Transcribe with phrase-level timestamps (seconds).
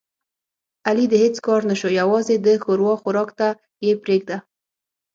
[0.87, 3.47] علي د هېڅ کار نشو یووازې د ښوروا خوراک ته
[3.85, 4.37] یې پرېږده.